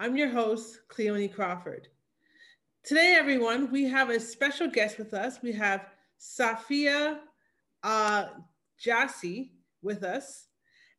[0.00, 1.88] I'm your host, Cleone Crawford.
[2.84, 5.40] Today, everyone, we have a special guest with us.
[5.42, 7.18] We have Safia
[7.82, 8.24] uh,
[8.82, 9.50] Jassi
[9.82, 10.46] with us.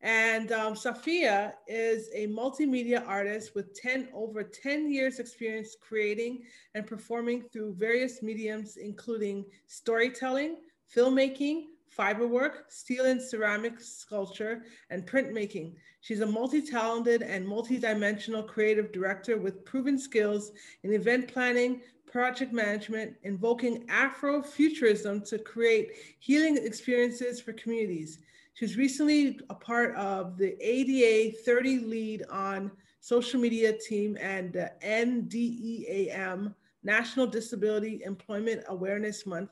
[0.02, 6.44] And um, Safia is a multimedia artist with 10 over 10 years experience creating
[6.76, 10.58] and performing through various mediums, including storytelling,
[10.96, 11.64] filmmaking,
[11.98, 15.74] fiberwork, steel and ceramic sculpture, and printmaking.
[16.00, 23.14] She's a multi-talented and multi-dimensional creative director with proven skills in event planning, project management,
[23.22, 28.18] invoking Afrofuturism to create healing experiences for communities.
[28.54, 32.70] She's recently a part of the ADA 30 lead on
[33.00, 36.54] social media team and the NDEAM,
[36.84, 39.50] National Disability Employment Awareness Month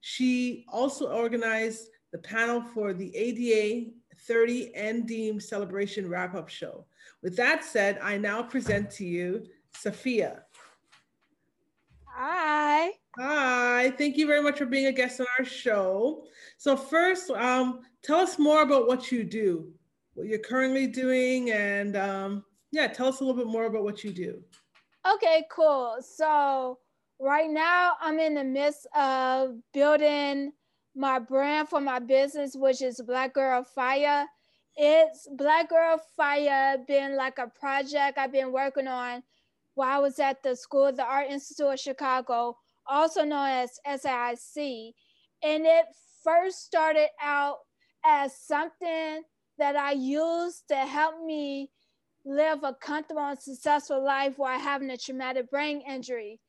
[0.00, 3.90] she also organized the panel for the ADA
[4.26, 6.86] 30 NDEAM celebration wrap up show.
[7.22, 10.42] With that said, I now present to you Sophia.
[12.06, 12.90] Hi.
[13.18, 16.24] Hi, thank you very much for being a guest on our show.
[16.58, 19.72] So, first, um, tell us more about what you do,
[20.14, 24.04] what you're currently doing, and um, yeah, tell us a little bit more about what
[24.04, 24.42] you do.
[25.14, 25.96] Okay, cool.
[26.00, 26.78] So,
[27.20, 30.52] right now I'm in the midst of building
[30.96, 34.26] my brand for my business, which is Black Girl Fire.
[34.76, 39.22] It's Black Girl Fire been like a project I've been working on
[39.74, 44.92] while I was at the School the Art Institute of Chicago, also known as SAIC.
[45.42, 45.84] And it
[46.24, 47.58] first started out
[48.04, 49.22] as something
[49.58, 51.70] that I used to help me
[52.24, 56.40] live a comfortable and successful life while having a traumatic brain injury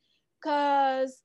[0.41, 1.21] because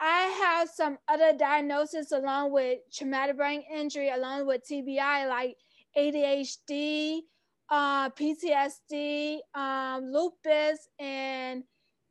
[0.00, 5.56] I have some other diagnosis along with traumatic brain injury, along with TBI, like
[5.96, 7.20] ADHD,
[7.68, 11.64] uh, PTSD, um, lupus, and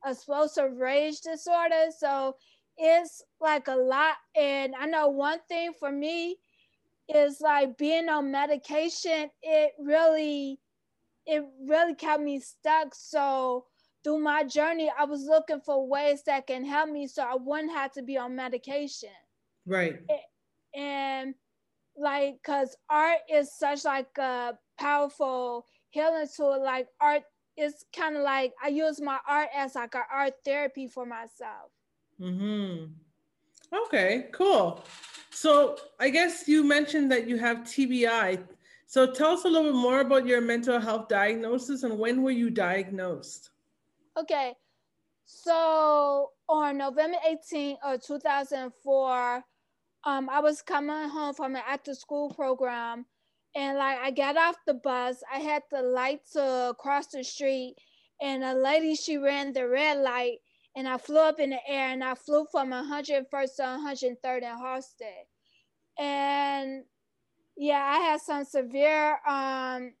[0.04, 1.86] explosive rage disorder.
[1.98, 2.36] So
[2.76, 4.16] it's like a lot.
[4.36, 6.36] And I know one thing for me
[7.08, 10.60] is like being on medication, it really,
[11.26, 12.94] it really kept me stuck.
[12.94, 13.66] So
[14.02, 17.72] through my journey, I was looking for ways that can help me so I wouldn't
[17.72, 19.10] have to be on medication.
[19.66, 20.00] Right.
[20.74, 21.34] And
[21.96, 26.62] like, cause art is such like a powerful healing tool.
[26.62, 27.22] Like art
[27.56, 31.70] is kind of like I use my art as like an art therapy for myself.
[32.18, 32.86] Hmm.
[33.86, 34.28] Okay.
[34.32, 34.82] Cool.
[35.30, 38.42] So I guess you mentioned that you have TBI.
[38.86, 42.32] So tell us a little bit more about your mental health diagnosis and when were
[42.32, 43.49] you diagnosed?
[44.20, 44.52] Okay,
[45.24, 49.44] so on November 18th of 2004,
[50.04, 53.06] um, I was coming home from an after school program
[53.54, 57.76] and like I got off the bus, I had the light to cross the street
[58.20, 60.40] and a lady, she ran the red light
[60.76, 64.58] and I flew up in the air and I flew from 101st to 103rd in
[64.58, 65.24] Halsted.
[65.98, 66.84] And
[67.56, 69.94] yeah, I had some severe um,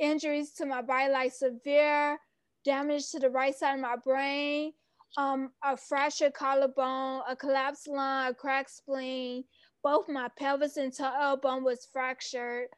[0.00, 2.18] injuries to my body, like severe
[2.64, 4.72] damage to the right side of my brain,
[5.16, 9.44] um, a fractured collarbone, a collapsed lung, a cracked spleen.
[9.82, 12.68] Both my pelvis and tailbone was fractured,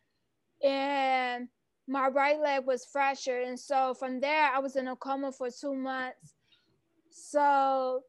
[0.62, 1.48] and
[1.86, 3.46] my right leg was fractured.
[3.46, 6.34] And so from there, I was in a coma for two months.
[7.10, 8.02] So,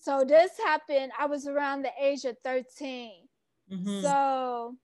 [0.00, 1.12] so this happened.
[1.18, 3.12] I was around the age of 13.
[3.72, 4.02] Mm-hmm.
[4.02, 4.76] So,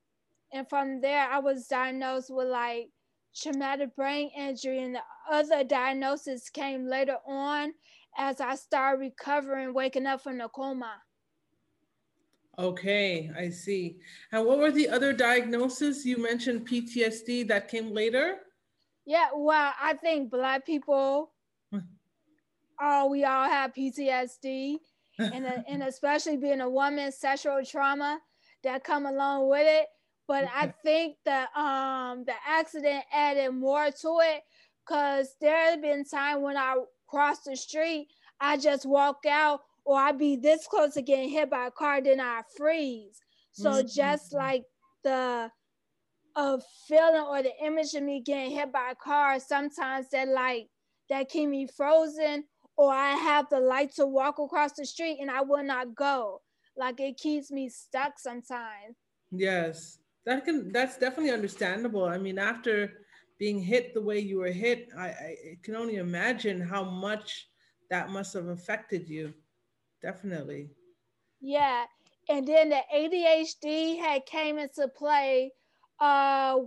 [0.52, 2.88] and from there, I was diagnosed with like
[3.34, 5.00] traumatic brain injury and the
[5.30, 7.72] other diagnosis came later on
[8.16, 10.94] as I started recovering, waking up from the coma.
[12.58, 13.96] Okay, I see.
[14.30, 16.04] And what were the other diagnoses?
[16.04, 18.40] You mentioned PTSD that came later?
[19.06, 21.32] Yeah, well, I think Black people,
[22.80, 24.76] oh, we all have PTSD.
[25.18, 28.18] and, uh, and especially being a woman, sexual trauma
[28.64, 29.86] that come along with it.
[30.28, 30.52] But okay.
[30.54, 34.42] I think that um the accident added more to it
[34.84, 36.76] because there have been time when I
[37.08, 38.08] cross the street,
[38.40, 42.00] I just walk out or I be this close to getting hit by a car,
[42.00, 43.20] then I freeze.
[43.52, 43.88] So mm-hmm.
[43.94, 44.64] just like
[45.04, 45.50] the
[46.34, 46.58] a
[46.88, 50.68] feeling or the image of me getting hit by a car, sometimes that like
[51.10, 52.44] that keep me frozen,
[52.76, 56.40] or I have the light to walk across the street and I will not go.
[56.76, 58.96] Like it keeps me stuck sometimes.
[59.30, 62.04] Yes, that can that's definitely understandable.
[62.04, 62.92] I mean, after
[63.38, 67.48] being hit the way you were hit, I, I can only imagine how much
[67.90, 69.34] that must have affected you.
[70.00, 70.70] Definitely.
[71.40, 71.84] Yeah.
[72.28, 75.52] And then the ADHD had came into play
[76.00, 76.58] uh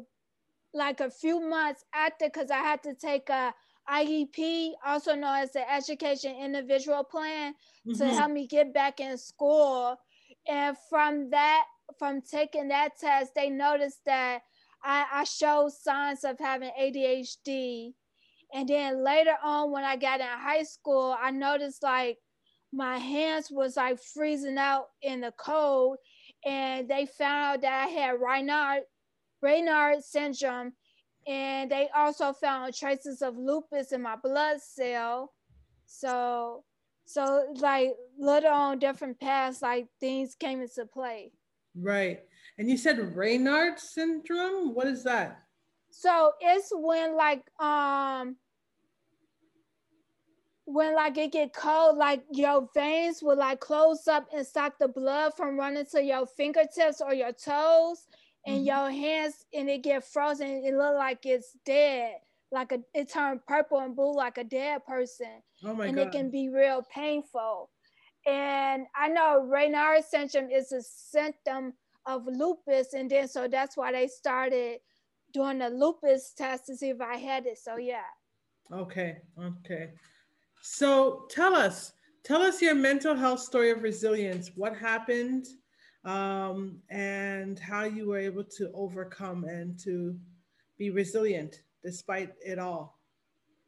[0.73, 3.53] like a few months after because I had to take a
[3.89, 7.53] IEP, also known as the Education Individual Plan,
[7.87, 7.97] mm-hmm.
[7.97, 9.95] to help me get back in school.
[10.47, 11.65] And from that,
[11.97, 14.41] from taking that test, they noticed that
[14.83, 17.93] I, I showed signs of having ADHD.
[18.53, 22.19] And then later on, when I got in high school, I noticed like
[22.71, 25.97] my hands was like freezing out in the cold.
[26.45, 28.81] And they found out that I had Raynaud,
[29.43, 30.73] Raynaud syndrome.
[31.27, 35.33] And they also found traces of lupus in my blood cell.
[35.87, 36.63] So,
[37.05, 41.31] so like little on different paths, like things came into play.
[41.75, 42.21] Right.
[42.57, 44.73] And you said Raynaud syndrome?
[44.73, 45.41] What is that?
[45.89, 48.37] So it's when like um
[50.65, 54.87] when like it get cold, like your veins will like close up and stop the
[54.87, 58.07] blood from running to your fingertips or your toes
[58.45, 58.65] and mm-hmm.
[58.65, 60.63] your hands and it get frozen.
[60.65, 62.15] It look like it's dead.
[62.51, 65.41] Like a it turned purple and blue like a dead person.
[65.63, 65.87] Oh my god.
[65.87, 66.07] and God.
[66.07, 67.69] it can be real painful.
[68.25, 71.73] And I know Raynaud syndrome is a symptom
[72.05, 72.93] of lupus.
[72.93, 74.79] And then so that's why they started
[75.33, 77.59] doing the lupus test to see if I had it.
[77.59, 78.09] So yeah.
[78.71, 79.17] Okay.
[79.39, 79.91] Okay.
[80.61, 81.93] So tell us,
[82.23, 84.51] tell us your mental health story of resilience.
[84.55, 85.47] What happened
[86.05, 90.17] um, and how you were able to overcome and to
[90.77, 92.99] be resilient despite it all.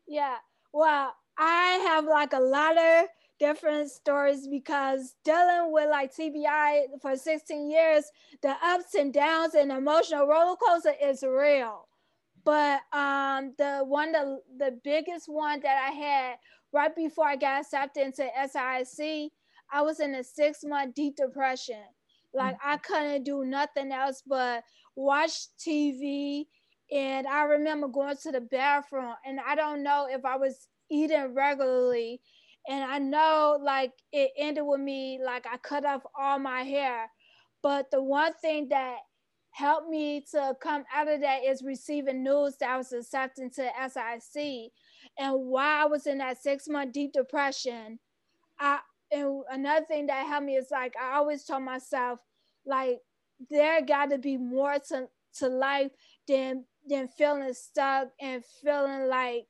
[0.08, 0.38] Yeah.
[0.74, 3.06] Well, I have like a lot of
[3.40, 8.06] different stories because dealing with like TBI for 16 years,
[8.42, 11.88] the ups and downs and emotional roller coaster is real.
[12.44, 16.36] But um, the one, the, the biggest one that I had
[16.72, 19.32] right before I got accepted into SIC,
[19.72, 21.84] I was in a six month deep depression.
[22.34, 22.70] Like mm-hmm.
[22.70, 24.64] I couldn't do nothing else but
[24.96, 26.46] watch TV.
[26.92, 31.34] And I remember going to the bathroom, and I don't know if I was eating
[31.34, 32.22] regularly
[32.68, 37.10] and I know like it ended with me like I cut off all my hair.
[37.64, 38.98] But the one thing that
[39.52, 43.70] helped me to come out of that is receiving news that I was accepted to
[43.90, 44.72] SIC.
[45.18, 48.00] And while I was in that six month deep depression,
[48.60, 48.80] I
[49.12, 52.20] and another thing that helped me is like I always told myself,
[52.66, 53.00] like,
[53.50, 55.08] there gotta be more to,
[55.40, 55.92] to life
[56.28, 59.48] than than feeling stuck and feeling like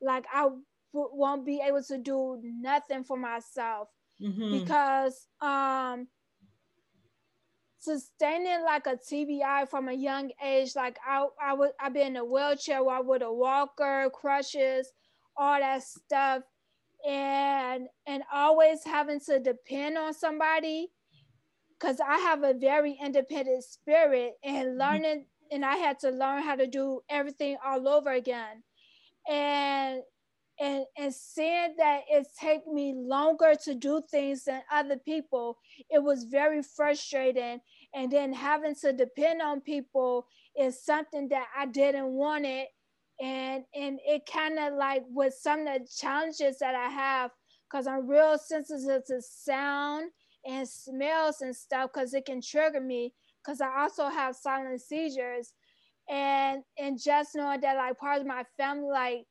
[0.00, 0.48] like I
[0.92, 3.88] won't be able to do nothing for myself
[4.20, 4.58] mm-hmm.
[4.58, 6.08] because um
[7.78, 12.16] sustaining like a TBI from a young age, like I I would I've been in
[12.16, 14.92] a wheelchair while with a walker, crutches,
[15.36, 16.42] all that stuff,
[17.06, 20.88] and and always having to depend on somebody,
[21.78, 24.78] because I have a very independent spirit and mm-hmm.
[24.78, 28.62] learning, and I had to learn how to do everything all over again,
[29.28, 30.02] and
[30.60, 35.58] and and seeing that it take me longer to do things than other people.
[35.88, 37.60] It was very frustrating.
[37.94, 40.26] And then having to depend on people
[40.58, 42.68] is something that i didn't want it.
[43.20, 47.30] And and it kind of like with some of the challenges that i have
[47.70, 50.10] because i'm real sensitive to sound
[50.46, 53.12] and smells and stuff because it can trigger me
[53.44, 55.52] because i also have silent seizures.
[56.10, 59.26] And and just knowing that like part of my family like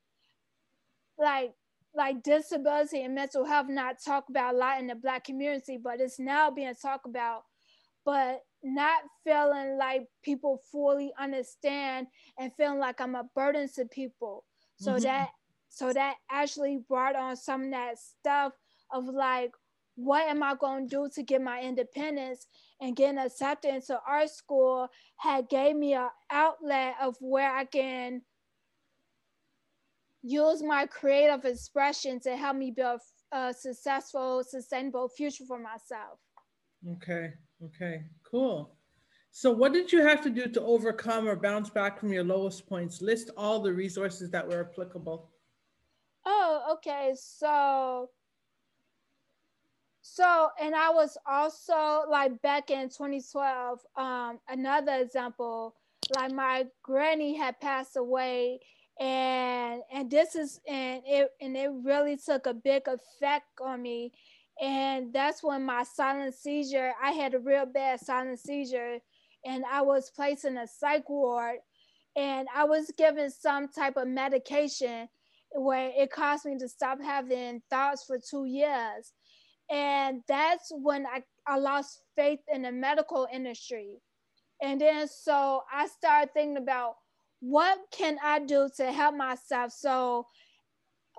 [1.18, 1.54] like
[1.96, 6.00] like disability and mental health not talked about a lot in the black community, but
[6.00, 7.42] it's now being talked about,
[8.06, 12.08] but not feeling like people fully understand
[12.38, 14.44] and feeling like I'm a burden to people.
[14.80, 15.04] So mm-hmm.
[15.04, 15.30] that
[15.70, 18.54] so that actually brought on some of that stuff
[18.92, 19.52] of like
[19.96, 22.46] what am I going to do to get my independence
[22.80, 28.22] and getting accepted into art school had gave me an outlet of where I can
[30.22, 36.20] use my creative expression to help me build a successful, sustainable future for myself.
[36.94, 37.34] Okay,
[37.64, 38.78] okay, cool.
[39.32, 42.68] So, what did you have to do to overcome or bounce back from your lowest
[42.68, 43.02] points?
[43.02, 45.30] List all the resources that were applicable.
[46.26, 47.14] Oh, okay.
[47.16, 48.10] So,
[50.02, 55.76] so, and I was also like back in 2012, um, another example,
[56.16, 58.60] like my granny had passed away
[59.00, 64.12] and and this is and it and it really took a big effect on me.
[64.62, 68.98] And that's when my silent seizure i had a real bad silent seizure
[69.46, 71.58] and i was placed in a psych ward
[72.16, 75.08] and i was given some type of medication
[75.52, 79.14] where it caused me to stop having thoughts for two years.
[79.70, 84.02] And that's when i, I lost faith in the medical industry.
[84.62, 86.96] And then so i started thinking about
[87.40, 89.72] what can I do to help myself?
[89.72, 90.28] So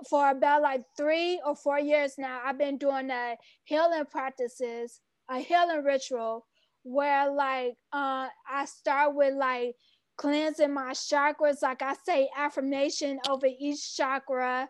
[0.08, 5.38] for about like three or four years now, I've been doing a healing practices, a
[5.38, 6.46] healing ritual
[6.84, 9.75] where like uh, I start with like
[10.16, 11.62] cleansing my chakras.
[11.62, 14.68] Like I say affirmation over each chakra.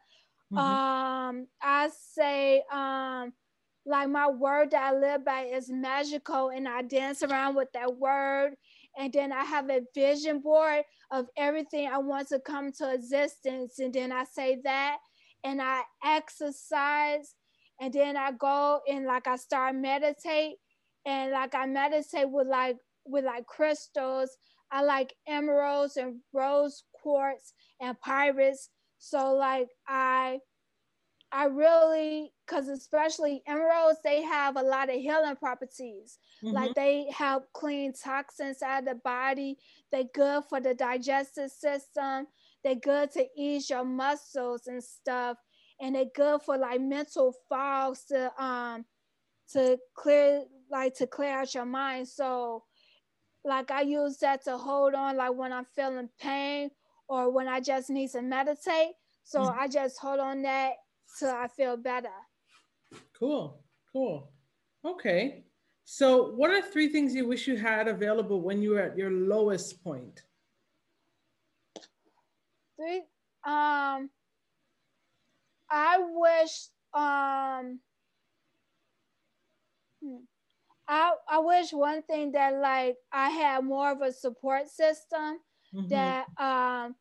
[0.53, 0.59] Mm-hmm.
[0.59, 3.33] Um, I say um,
[3.89, 7.97] like my word that I live by is magical, and I dance around with that
[7.97, 8.55] word.
[8.99, 13.79] And then I have a vision board of everything I want to come to existence.
[13.79, 14.99] And then I say that
[15.45, 17.35] and I exercise
[17.81, 20.57] and then I go and like I start meditate
[21.07, 22.77] and like I meditate with like
[23.07, 24.37] with like crystals.
[24.71, 28.57] I like emeralds and rose quartz and pyrite.
[28.99, 30.41] So like I
[31.31, 36.19] I really, because especially emeralds, they have a lot of healing properties.
[36.43, 36.55] Mm-hmm.
[36.55, 39.59] Like they help clean toxins out of the body.
[39.93, 42.27] They're good for the digestive system.
[42.65, 45.37] They're good to ease your muscles and stuff.
[45.81, 48.85] And they're good for like mental fogs to um
[49.53, 52.09] to clear like to clear out your mind.
[52.09, 52.65] So
[53.45, 56.71] like I use that to hold on like when I'm feeling pain
[57.07, 58.93] or when I just need to meditate.
[59.25, 59.61] So mm-hmm.
[59.61, 60.73] I just hold on that
[61.17, 62.15] so I feel better.
[63.19, 63.63] Cool,
[63.93, 64.31] cool.
[64.85, 65.45] Okay.
[65.85, 69.11] So, what are three things you wish you had available when you were at your
[69.11, 70.23] lowest point?
[72.77, 72.99] Three.
[73.45, 74.11] Um,
[75.71, 76.69] I wish.
[76.93, 77.81] Um,
[80.03, 80.25] hmm,
[80.87, 85.39] I I wish one thing that like I had more of a support system
[85.75, 85.89] mm-hmm.
[85.89, 86.95] that um,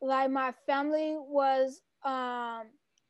[0.00, 2.66] like my family was um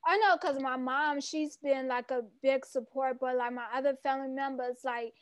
[0.08, 3.94] I know because my mom, she's been like a big support, but like my other
[4.02, 5.12] family members, like,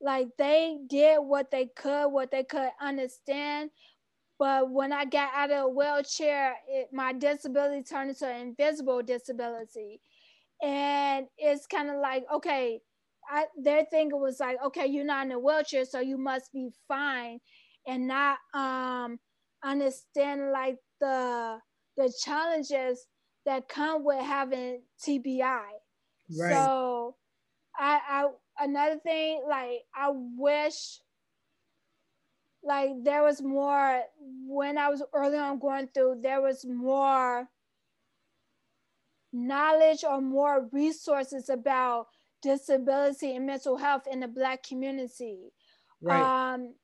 [0.00, 3.70] like they did what they could, what they could understand.
[4.38, 9.02] But when I got out of a wheelchair, it, my disability turned into an invisible
[9.02, 10.00] disability.
[10.62, 12.80] And it's kind of like, okay,
[13.30, 16.70] I, their thing was like, okay, you're not in a wheelchair, so you must be
[16.88, 17.40] fine,
[17.86, 19.18] and not um,
[19.64, 21.58] understand like the
[21.96, 23.06] the challenges
[23.46, 25.62] that come with having TBI.
[26.38, 26.52] Right.
[26.52, 27.16] So
[27.78, 28.26] I, I
[28.64, 31.00] another thing, like I wish
[32.62, 37.48] like there was more when I was early on going through, there was more
[39.32, 42.08] knowledge or more resources about
[42.42, 45.52] disability and mental health in the black community.
[46.02, 46.54] Right.
[46.54, 46.74] Um,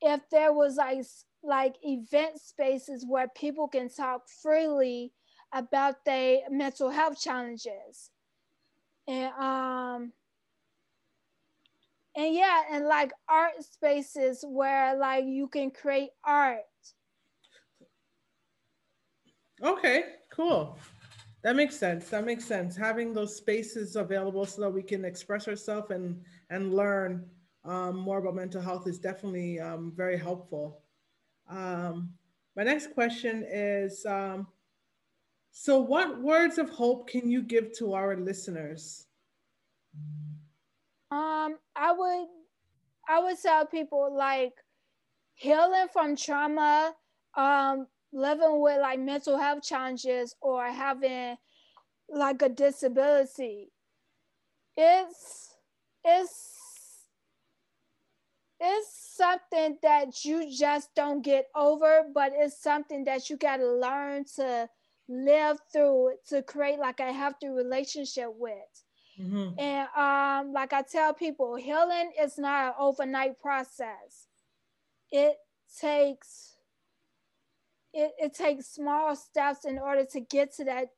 [0.00, 1.04] if there was like
[1.42, 5.12] like event spaces where people can talk freely
[5.52, 8.10] about their mental health challenges.
[9.06, 10.12] And um
[12.16, 16.64] and yeah, and like art spaces where like you can create art.
[19.62, 20.78] Okay, cool.
[21.42, 22.08] That makes sense.
[22.10, 22.76] That makes sense.
[22.76, 27.24] Having those spaces available so that we can express ourselves and and learn
[27.64, 30.82] um, more about mental health is definitely um, very helpful.
[31.48, 32.14] Um,
[32.56, 34.48] my next question is um,
[35.60, 39.08] so, what words of hope can you give to our listeners?
[41.10, 42.28] Um, I would,
[43.08, 44.52] I would tell people like
[45.34, 46.94] healing from trauma,
[47.36, 51.36] um, living with like mental health challenges or having
[52.08, 53.72] like a disability.
[54.76, 55.56] It's,
[56.04, 56.54] it's,
[58.60, 63.68] it's something that you just don't get over, but it's something that you got to
[63.68, 64.68] learn to
[65.08, 68.84] live through to create like a healthy relationship with.
[69.20, 69.58] Mm-hmm.
[69.58, 74.28] And um, like I tell people, healing is not an overnight process.
[75.10, 75.36] It
[75.80, 76.54] takes
[77.92, 80.88] it, it takes small steps in order to get to that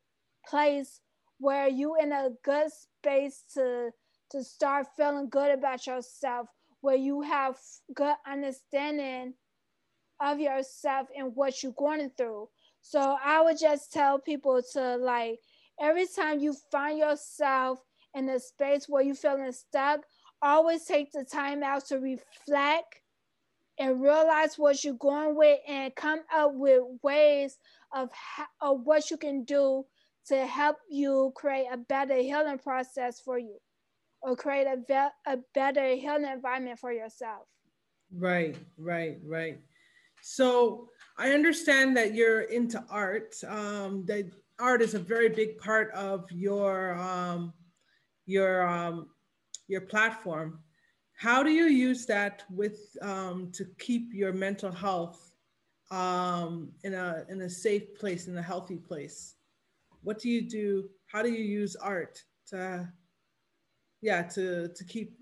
[0.47, 1.00] place
[1.38, 3.90] where you in a good space to
[4.31, 6.47] to start feeling good about yourself,
[6.81, 7.57] where you have
[7.95, 9.35] good understanding
[10.21, 12.49] of yourself and what you're going through.
[12.83, 15.41] So I would just tell people to like
[15.81, 17.81] every time you find yourself
[18.15, 20.01] in a space where you're feeling stuck,
[20.43, 23.01] always take the time out to reflect
[23.79, 27.59] and realize what you're going with and come up with ways
[27.93, 28.11] of,
[28.61, 29.85] of what you can do
[30.27, 33.57] to help you create a better healing process for you
[34.23, 37.47] or create a, ve- a better healing environment for yourself.
[38.15, 39.61] Right, right, right.
[40.21, 43.37] So I understand that you're into art.
[43.47, 47.53] Um, that art is a very big part of your um,
[48.25, 49.11] your um,
[49.69, 50.61] your platform.
[51.12, 55.33] How do you use that with um, to keep your mental health
[55.91, 59.35] um, in a in a safe place in a healthy place?
[60.03, 60.89] What do you do?
[61.05, 62.91] How do you use art to
[64.00, 65.19] yeah to to keep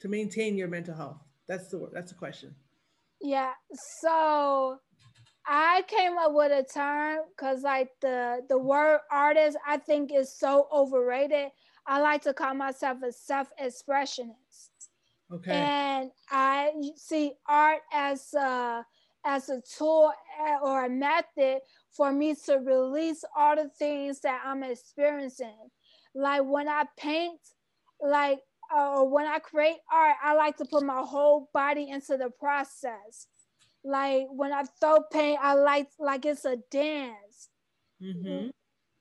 [0.00, 1.20] to maintain your mental health?
[1.48, 2.54] That's the that's the question
[3.20, 3.52] yeah
[4.00, 4.78] so
[5.46, 10.32] i came up with a term because like the the word artist i think is
[10.32, 11.48] so overrated
[11.86, 14.70] i like to call myself a self-expressionist
[15.32, 15.52] Okay.
[15.52, 18.84] And I see art as a
[19.24, 21.60] as a tool eh, or a method
[21.90, 25.70] for me to release all the things that I'm experiencing.
[26.14, 27.38] Like when I paint,
[28.00, 28.40] like
[28.74, 33.26] uh, when I create art, I like to put my whole body into the process.
[33.84, 37.48] Like when I throw paint, I like like it's a dance,
[38.02, 38.48] mm-hmm.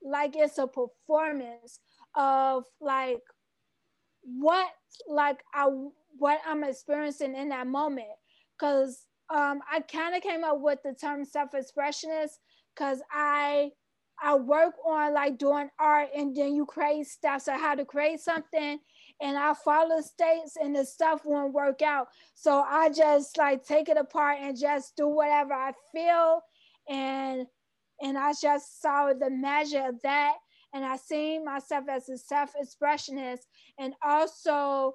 [0.01, 1.79] like it's a performance
[2.15, 3.21] of like
[4.23, 4.67] what
[5.07, 5.67] like I
[6.17, 8.07] what I'm experiencing in that moment.
[8.57, 12.31] Cause um, I kind of came up with the term self-expressionist
[12.73, 13.71] because I
[14.21, 17.43] I work on like doing art and then you create stuff.
[17.43, 18.79] So how to create something
[19.21, 22.07] and I follow states and the stuff won't work out.
[22.35, 26.41] So I just like take it apart and just do whatever I feel.
[26.88, 27.45] And
[28.01, 30.35] and I just saw the measure of that.
[30.73, 33.41] And I see myself as a self-expressionist
[33.77, 34.93] and also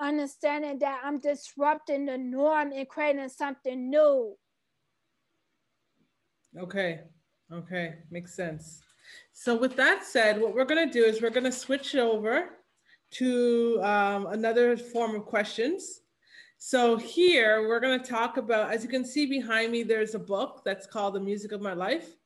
[0.00, 4.34] understanding that I'm disrupting the norm and creating something new.
[6.58, 7.02] Okay,
[7.52, 8.82] okay, makes sense.
[9.32, 12.48] So, with that said, what we're going to do is we're going to switch over
[13.12, 16.00] to um, another form of questions.
[16.58, 20.18] So, here we're going to talk about, as you can see behind me, there's a
[20.18, 22.16] book that's called The Music of My Life.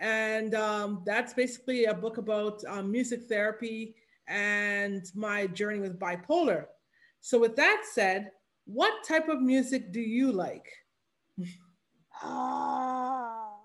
[0.00, 3.94] And um, that's basically a book about um, music therapy
[4.28, 6.66] and my journey with bipolar.
[7.20, 8.32] So, with that said,
[8.66, 10.66] what type of music do you like?
[12.22, 13.58] Oh,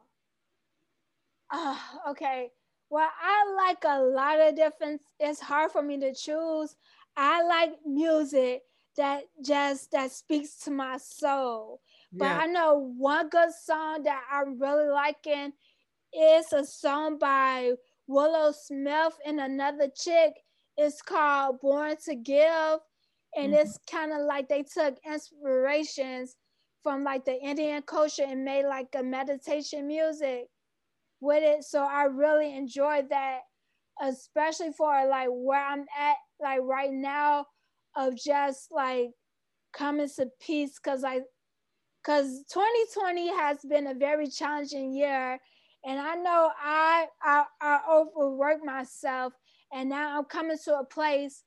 [1.50, 1.78] uh,
[2.10, 2.52] okay.
[2.92, 5.02] Well, I like a lot of different.
[5.18, 6.76] It's hard for me to choose.
[7.16, 8.64] I like music
[8.98, 11.80] that just that speaks to my soul.
[12.12, 12.40] But yeah.
[12.40, 15.54] I know one good song that I'm really liking
[16.14, 17.72] is a song by
[18.08, 20.34] Willow Smith and another chick.
[20.76, 22.80] It's called Born to Give
[23.38, 23.54] and mm-hmm.
[23.54, 26.36] it's kind of like they took inspirations
[26.84, 30.50] from like the Indian culture and made like a meditation music
[31.22, 31.64] with it.
[31.64, 33.42] So I really enjoyed that,
[34.02, 37.46] especially for like where I'm at like right now
[37.96, 39.12] of just like
[39.74, 41.22] coming to peace because I
[42.04, 45.40] because 2020 has been a very challenging year
[45.86, 49.34] and I know I, I I overworked myself
[49.72, 51.44] and now I'm coming to a place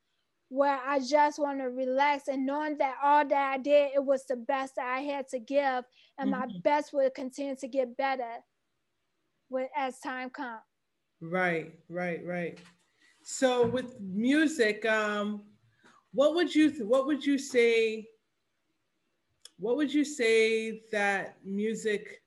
[0.49, 4.25] where I just want to relax and knowing that all that I did, it was
[4.27, 5.85] the best that I had to give,
[6.19, 6.31] and mm-hmm.
[6.31, 8.37] my best will continue to get better
[9.51, 10.61] with as time comes.
[11.21, 12.59] Right, right, right.
[13.23, 15.43] So with music, um,
[16.13, 18.07] what would you what would you say?
[19.59, 22.23] What would you say that music?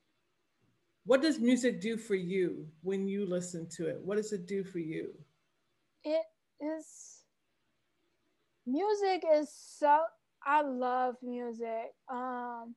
[1.05, 3.99] What does music do for you when you listen to it?
[4.03, 5.13] What does it do for you?
[6.03, 6.23] It
[6.59, 7.23] is
[8.65, 9.99] music is so
[10.45, 11.93] I love music.
[12.11, 12.75] Um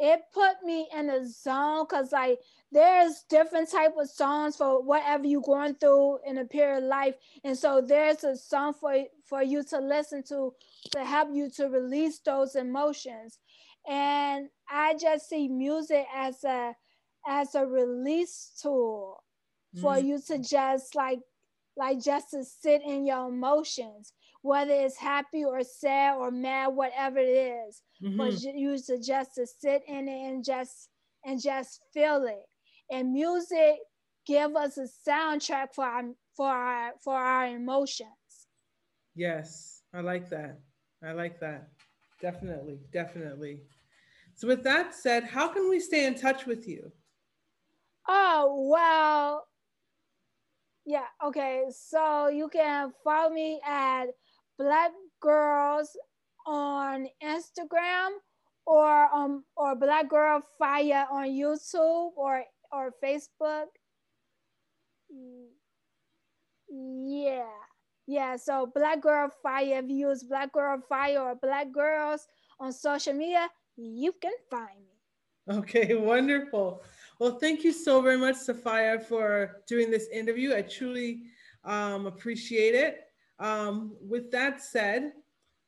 [0.00, 2.38] it put me in a zone because like
[2.72, 7.14] there's different type of songs for whatever you're going through in a period of life.
[7.44, 10.54] And so there's a song for for you to listen to
[10.92, 13.38] to help you to release those emotions.
[13.88, 16.74] And i just see music as a
[17.26, 19.22] as a release tool
[19.80, 20.04] for mm.
[20.04, 21.20] you to just like
[21.76, 27.18] like just to sit in your emotions whether it's happy or sad or mad, whatever
[27.18, 27.28] it
[27.68, 27.82] is.
[28.02, 28.16] Mm-hmm.
[28.16, 30.88] But you just to sit in it and just
[31.24, 32.46] and just feel it.
[32.90, 33.76] And music
[34.26, 36.04] give us a soundtrack for our
[36.36, 38.08] for our for our emotions.
[39.14, 40.58] Yes, I like that.
[41.04, 41.68] I like that.
[42.20, 43.62] Definitely, definitely.
[44.34, 46.92] So with that said, how can we stay in touch with you?
[48.08, 49.46] Oh, well,
[50.86, 51.64] yeah, okay.
[51.70, 54.06] So you can follow me at
[54.60, 54.92] Black
[55.22, 55.96] Girls
[56.46, 58.10] on Instagram
[58.66, 63.72] or um or Black Girl Fire on YouTube or or Facebook.
[66.68, 67.48] Yeah.
[68.06, 72.26] Yeah, so Black Girl Fire, if you use Black Girl Fire or Black Girls
[72.58, 75.56] on social media, you can find me.
[75.58, 76.82] Okay, wonderful.
[77.18, 80.54] Well, thank you so very much, Sophia, for doing this interview.
[80.54, 81.22] I truly
[81.64, 83.09] um, appreciate it.
[83.40, 85.12] Um, with that said,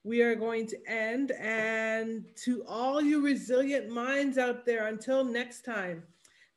[0.04, 1.32] we are going to end.
[1.32, 6.02] And to all you resilient minds out there, until next time,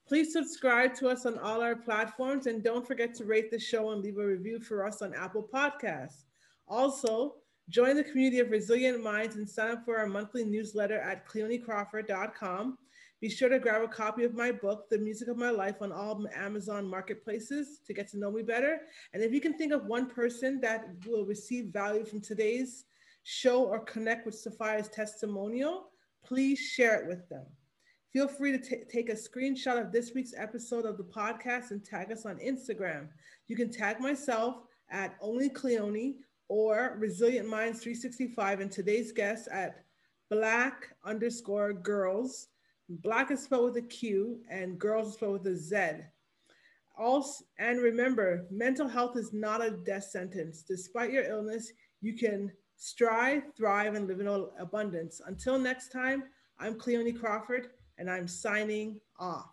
[0.07, 3.91] please subscribe to us on all our platforms and don't forget to rate the show
[3.91, 6.25] and leave a review for us on Apple Podcasts.
[6.67, 7.35] Also,
[7.69, 12.77] join the community of resilient minds and sign up for our monthly newsletter at cleoniecrawford.com.
[13.21, 15.91] Be sure to grab a copy of my book, The Music of My Life, on
[15.91, 18.81] all Amazon marketplaces to get to know me better.
[19.13, 22.85] And if you can think of one person that will receive value from today's
[23.23, 25.91] show or connect with Sophia's testimonial,
[26.25, 27.45] please share it with them.
[28.11, 31.83] Feel free to t- take a screenshot of this week's episode of the podcast and
[31.83, 33.07] tag us on Instagram.
[33.47, 34.57] You can tag myself
[34.89, 36.15] at Only Cleone
[36.47, 39.83] or Resilient Minds 365 and today's guest at
[40.29, 42.47] Black underscore girls
[42.87, 46.03] Black is spelled with a Q and girls is spelled with a Z.
[46.95, 50.61] Also, and remember, mental health is not a death sentence.
[50.61, 51.71] Despite your illness,
[52.01, 54.27] you can strive, thrive, and live in
[54.59, 55.19] abundance.
[55.25, 56.25] Until next time,
[56.59, 59.49] I'm Cleone Crawford, and I'm signing off.